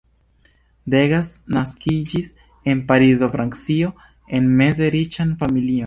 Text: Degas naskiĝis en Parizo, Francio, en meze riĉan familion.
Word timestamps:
Degas 0.93 1.29
naskiĝis 1.57 2.33
en 2.73 2.83
Parizo, 2.91 3.31
Francio, 3.37 3.95
en 4.39 4.53
meze 4.63 4.93
riĉan 4.99 5.41
familion. 5.45 5.79